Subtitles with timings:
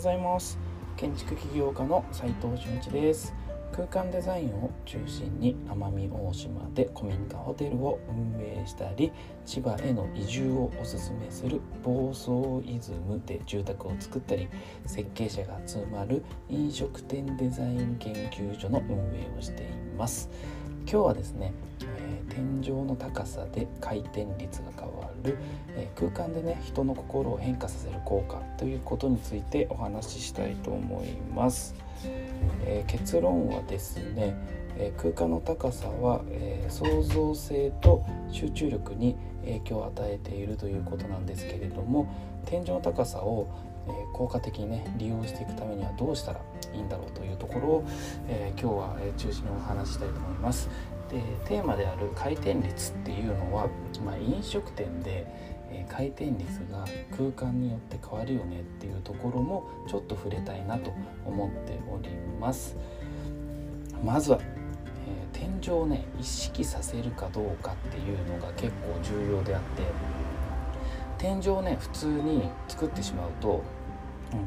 [0.00, 0.58] ございます。
[0.96, 3.34] 建築起業家の斉藤俊一です。
[3.70, 9.12] 空間デザインを中心に奄美大島で古民家ホテルを運営したり
[9.44, 14.48] 千葉への移住をおすすめする房総イズムで住宅を作ったり
[14.86, 19.66] 設計者が集まる飲食店デザイン研究所の運営をしてい
[19.98, 20.30] ます。
[20.90, 25.38] 今日はですね、えー、天井の高さで回転率が変わる、
[25.76, 31.74] え、空間でね人の心を変化させる効果ということについてお話ししたいと思います、
[32.64, 34.34] えー、結論はですね、
[34.76, 42.12] え空間の高さは、え創造性と集中力に影響を与えているということなんですけれども
[42.46, 43.48] 天井の高さを
[43.90, 46.40] え効果的にね利用していくためにはどうしたら
[46.72, 47.84] いいんだろうというところを、
[48.28, 50.68] え、今日は中心にお話したいと思います。
[51.10, 53.68] でテーマである回転率っていうのは、
[54.04, 55.26] まあ、飲食店で、
[55.88, 56.84] 回転率が
[57.16, 60.92] 空間によって変わるよねっていうところもちょっと触れたいなと
[61.24, 62.76] 思っております。
[64.04, 69.82] まずは、え、天井をね意識させるかどうかっていうのが結構重要であって
[71.18, 73.62] 天井をね普通に作ってしまうと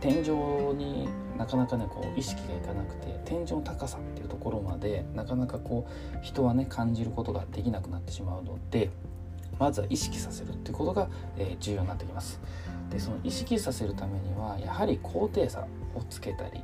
[0.00, 0.30] 天井
[0.74, 8.90] になかなかねこう意識がいかなくて天井の高さっていうところまでなかなかこう人はね感じることができなくなってしまうので
[9.58, 12.40] まずは意識させるっていうことが、え、重要になってきます。
[12.90, 16.62] でその意識させるためにはやはり高低差をつけたり、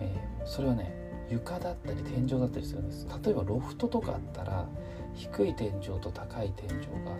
[0.00, 3.06] えー、それはね床だったり天井だったりするんです。
[3.22, 4.66] 例えばロフトとかあったら
[5.14, 6.70] 低い天井と高い天井
[7.04, 7.12] が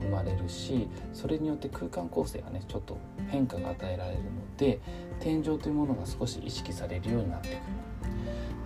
[0.00, 4.80] 生まれるしそれによって空間構成がねちょっと変化が与えられるので
[5.20, 7.58] 天井というものが少し意識されるようになってくる。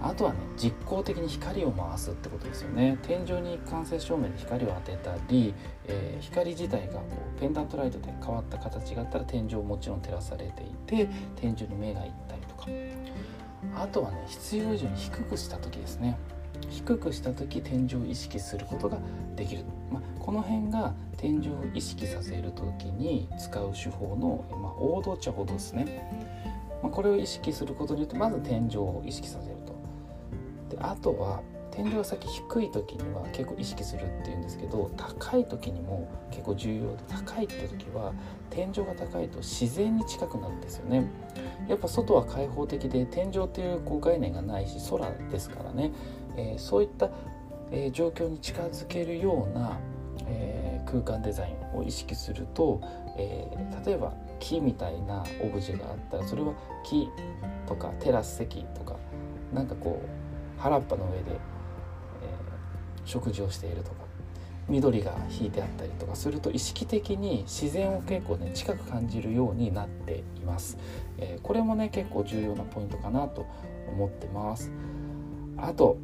[0.02, 2.98] あとはね実効的に光を回すってことですよね。
[3.02, 5.54] 天井に間接照明で光を当てたり、
[5.86, 7.02] えー、光自体がこ
[7.36, 11.06] うペンダントライトで変わった形があったら天井もちろん照らされていて
[11.36, 12.66] 天井に目がいったりとか。
[13.80, 16.18] あとはね必要以上に低くした時ですね。
[16.68, 18.98] 低くした時天井を意識することが
[19.34, 26.06] できる、まあ、この辺が天井を意識させる時に使う手法の、まあ、王道っちゃ王道ですね、
[26.82, 30.76] まあ、これを意識することによってまず天井を意識させると。
[30.76, 38.12] であとは天井が先低い時には結構意識するっていうんですけど高い時にも結構重要で高いって時は
[38.50, 41.08] 天井が高いと自然に近くなるんですよね。
[41.68, 45.92] やっぱ外は開放的で天井っていうこう概念がないし空ですからね、
[46.36, 47.10] えー、そういった、
[47.70, 49.78] えー、状況に近づけるような、
[50.26, 52.80] えー、空間デザインを意識すると、
[53.16, 53.46] え
[53.86, 56.54] 例えば木みたいなオブジェがあったらそれは
[56.84, 57.08] 木
[57.66, 58.96] とかテラス席とか
[59.52, 61.38] なんかこう原っぱの上で
[63.04, 64.10] 食事をしているとか
[64.68, 70.78] 緑が引いてあったりとかすると意識的に自然を結構ね近く感じるようになっています、
[71.18, 73.46] えー、これもね結構重要なポイントかなと
[73.88, 74.70] 思ってます。
[75.56, 75.98] あと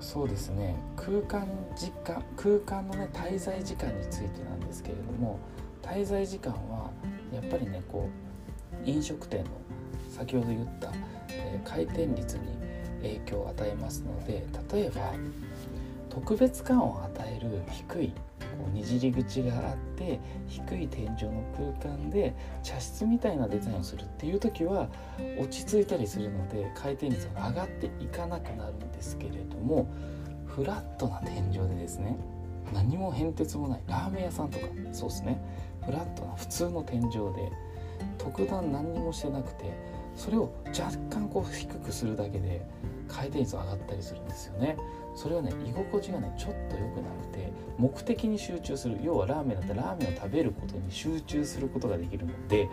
[0.00, 5.40] そうですね空間時間空間のね滞在時間についてなんですけれども
[5.82, 6.90] 滞在時間は
[7.32, 8.08] やっぱりねこ
[8.84, 9.50] う飲食店の
[10.10, 10.92] 先ほど言った、
[11.30, 12.58] えー、回転率に
[13.02, 15.12] 影響を与えますので例えば
[16.08, 18.12] 特別感を与える低い
[18.58, 21.44] こうにじり口があって低い天井の
[21.80, 24.88] 空間で茶室みたいなデザインをするっていう時は
[25.38, 29.88] 落ち着いたりするので回転率が上がっていかなくなるんですけれども
[30.46, 32.16] フラットな天井でですね
[32.72, 35.40] 何も変哲もないラーメン屋さんとかそうですね。
[35.84, 37.50] フラットな普通の天井で
[38.18, 39.72] 特段何にもしてなくて
[40.14, 42.66] それを若干こう低くするだけで
[43.08, 44.76] 回転率上がったりするんですよね。
[45.14, 52.68] それはね居心地がねちょっと良くなくて目的に集中する要はラーメンだったらラーメンを食べることに集中することができるので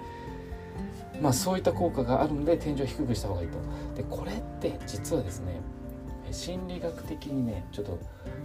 [1.20, 3.58] まあそういった効果があるので天井を低くした方がいいと。
[3.96, 5.60] でこれって実はですね
[6.32, 8.00] 心理学的にねちょっと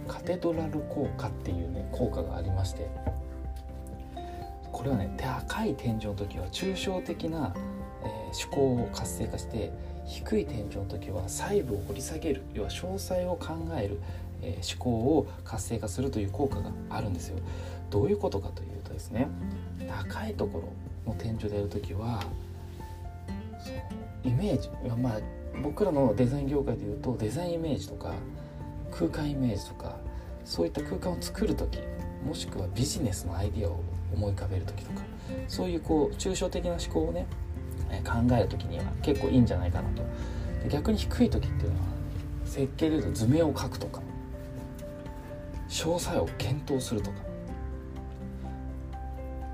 [0.07, 2.89] カテドラル効果っていうね効果がありまして
[4.71, 7.53] これはね高い天井の時は抽象的な
[8.43, 9.71] 思考を活性化して
[10.05, 13.99] 低い天井の時は細部を掘り下げる要は詳細を考える、
[14.41, 17.39] えー、思考を活性化するという効果があるんですよ。
[17.89, 19.27] どういうことかというとですね
[19.87, 20.63] 高いとこ
[21.05, 22.23] ろの天井でやる時は
[24.23, 25.19] イメージまあ
[25.61, 28.13] 僕らのデザイン業界でいうとデザインイメージとか
[28.91, 29.97] 空間イメージとか
[30.45, 31.79] そういった空間を作る時
[32.25, 33.83] もしくはビジネスのアイディアを
[34.13, 35.01] 思い浮かべる時とか
[35.47, 37.25] そういうこう抽象的な思考をね
[37.99, 40.03] 考える時には結構いいんじゃないかなと。
[40.69, 41.85] 逆に低い時っていうのは
[42.45, 44.01] 設計でいうと図面を描くとか
[45.69, 47.17] 詳細を検討するとか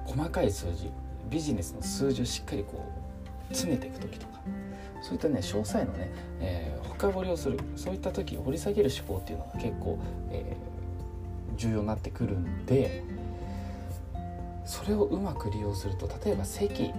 [0.05, 0.89] 細かい数字
[1.29, 2.83] ビジネスの数字をしっかりこ
[3.51, 4.39] う詰めていく時とか
[5.01, 9.99] そういったね詳細のね、えー、深掘りをするそういった時掘り下げる思考っていうのが結構、
[10.31, 13.03] えー、重要になってくるんで
[14.65, 16.91] それをうまく利用すると例えば席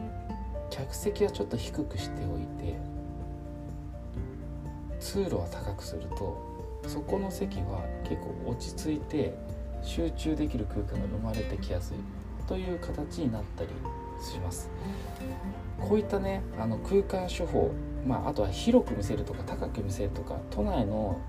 [0.78, 2.78] 客席はちょっと低くしておいて
[5.00, 9.34] 通路は高くするとそこの席は結構落ち着いて
[9.82, 11.96] 集中できる空間が生まれてきやすい
[12.46, 13.70] という形になったり
[14.25, 14.70] します。
[15.80, 17.72] こういったねあの空間処方
[18.06, 21.20] まあ、あとは広く見せるとか高く見せるとか都内の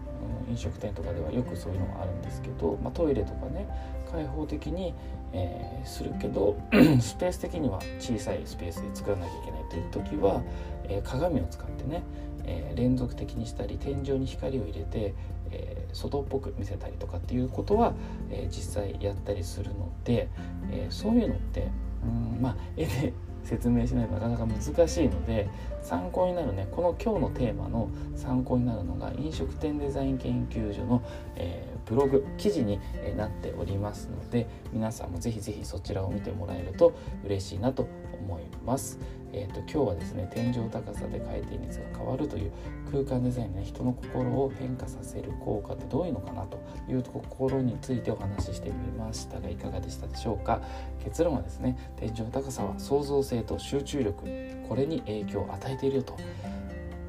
[0.49, 3.67] 飲食店とかではよくそういうのがあるんですけど、まあ、トイレとかね
[4.11, 4.94] 開放的に、
[5.33, 6.57] えー、するけど
[7.00, 10.41] スペース的には小さいスペースで作らなきゃいけないという時は、
[10.85, 12.03] えー、鏡を使ってね、
[12.45, 15.13] えー、連続的にしたり天井に光を入れて、
[15.51, 17.94] え外っぽく見せたりとかっていうことは、
[18.29, 20.29] え実際やったりするので、
[20.71, 21.69] えそういうのって
[22.03, 23.13] うんまあ絵で
[23.49, 25.49] 説明しないとなかなか難しいので
[25.81, 31.01] 参考になるねこの今日のテーマの参考になるのが飲食店デザイン研究所の、
[31.35, 32.79] えー、ブログ記事に
[33.17, 36.93] なっておりますので皆さんも是非是非そちらを見てもらえると
[37.25, 37.87] 嬉しいなと
[38.21, 38.99] 思います。
[39.33, 42.51] えーと、今日はですね天井高さで回転率が変わるという
[42.91, 46.59] 空間デザインね人の心を変化させる効果ってどういうのかなと
[46.89, 50.61] いうところについてお話ししてみましたがいかがでしたでしょうか。
[51.03, 54.23] 結論はですね天井高さは創造性と集中力
[54.67, 56.17] これに影響を与えているよと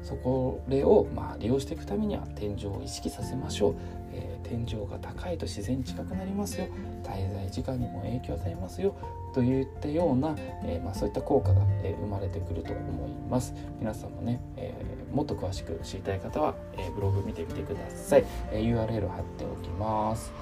[0.03, 3.75] そこれをまあ利用していくためには天井を意識させましょう、
[4.13, 6.67] えー、天井が高いと自然に近くなりますよ。
[7.03, 8.95] 滞在時間にも影響を与えますよ。
[9.33, 13.53] といったような、えー、まあ、そういった効果が、え生まれてくると思います。
[13.79, 14.73] 皆さんもね、え、
[15.11, 20.33] もっと詳しく知りたい方は、えブログ見てみてください、え URL 貼っておきます。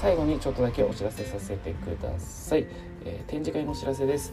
[0.00, 2.66] 最後にちょっとだけお知らせさせてください、
[3.04, 4.32] え展示会のお知らせです。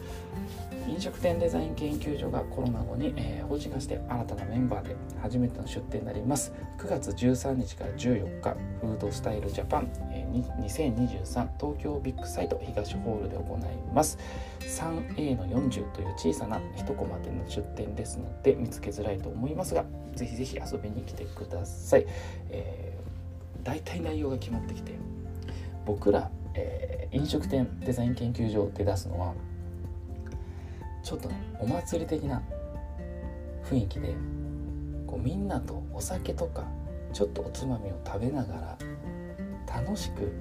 [0.88, 6.52] 飲食店デザイン研究所がコロナ後に、えー、法人化して新たなメンバーで初めての出店になります。
[6.78, 14.18] 9月13日から14日フードスタイルジャパン、えー、2023東京ビッグサイト東ホールで行います。
[14.60, 19.84] 3A の40という小さな一コマでの出店ですので見つけづらいと思いますが
[20.14, 22.06] ぜひぜひ遊びに来てください、
[22.50, 24.92] えー、大体内容が決まってきて
[25.86, 29.32] 僕ら、えー、飲食店デザイン研究所で出すのは
[31.02, 32.42] ちょっとねお祭り的な
[33.64, 34.14] 雰囲気で
[35.06, 36.64] こうみんなとお酒とか
[37.12, 38.78] ちょっとおつまみを食べながら
[39.80, 40.32] 楽しく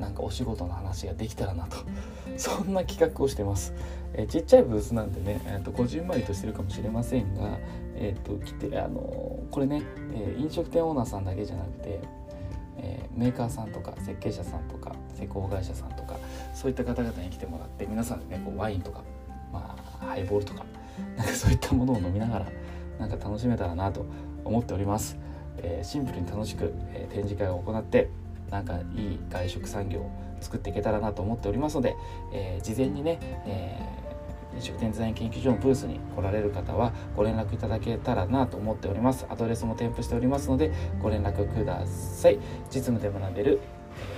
[0.00, 1.76] なんかお仕事の話ができたらなと
[2.36, 3.72] そんな企画をしてます、
[4.14, 7.58] えー、ちっちゃいブースなんでね、えーと、こじんまりとしてるかもしれませんが、
[7.94, 9.82] えーと、来てあのー、これね、
[10.12, 12.00] えー、飲食店オーナーさんだけじゃなくて、
[12.78, 16.16] えメーカーさんとか設計者さんとか施工会社さんとか
[16.54, 19.02] そういった方々に来てもらって皆さんでねこうワインとか
[19.52, 20.64] まあ、ハイボールとか
[21.16, 22.46] なんかそういったものを飲みながら
[22.98, 24.06] なんか楽しめたらなと
[24.44, 25.18] 思っております、
[25.58, 28.08] えー、シンプルに楽しく、えー、展示会を行って
[28.50, 30.10] なんかいい外食産業を
[30.40, 31.94] 作っていけたらなと思っておりますので、
[32.32, 33.78] えー、事前にね、え
[34.54, 39.26] 飲食店デザイン研究所のブースに来られる方はご連絡いただけたらなと思っております。
[39.28, 42.38] アドレスも添付しておりますのでご連絡ください。
[42.70, 43.60] 実務で学べる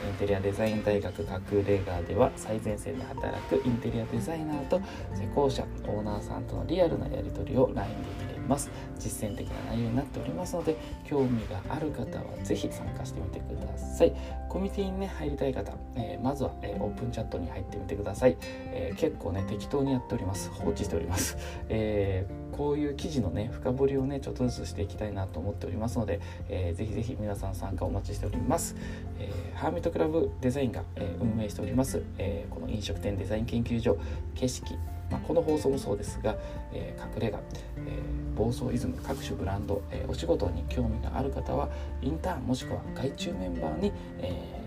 [0.07, 4.81] インテリアデザイン大学隠れ家では最前線で働くインテリアデザイナーと
[5.15, 8.71] 施工者オーナーさんとのリアルなやり取りを LINE で見れます。
[8.99, 14.15] 実践的な内容になっておりますので興味がある方は是非参加してみてください。
[14.49, 20.51] コミュニティにね入りたい方、えー、まずは、えー、オープンチャットに入ってみてください、えー、結構ね適当にやっております。
[20.51, 21.37] 放置しております、
[21.69, 28.77] えこういう記事のね深掘りをねちょっとずつしていきたいなと思っておりますので、えー、ぜひぜひ皆さん参加お待ちしております、
[29.19, 33.99] えー、ハーミットクラブデザインが、えー、運営しております、えこの飲食店デザイン研究所
[34.35, 34.79] 景色
[35.11, 36.37] まあ、この放送もそうですが、
[36.73, 37.39] えー、隠れ家、
[37.87, 41.69] えー、暴走イズム各種ブランド、えー、お仕事に興味がある方は
[42.03, 44.64] インターンもしくは外注メンバーに、え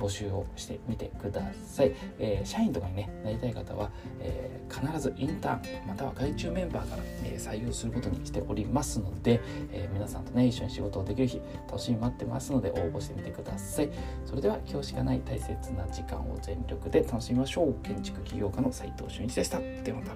[0.00, 3.90] 募集をしてみてください、えー、社員とかに、ね、なりたい方は、
[4.20, 9.40] えー、必ずインターンまたは外注メンバーから、え、採用することにしておりますので、
[9.72, 13.90] え皆さんとね一緒に仕事をできる日楽しみ待ってますので応募してみてください。
[14.24, 17.74] それでは今日しかない大切な時間を全力で楽しみましょう。
[17.82, 19.58] 建築起業家の斉藤俊一でした。
[19.58, 20.06] ではま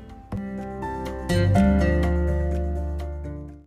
[2.01, 2.14] た。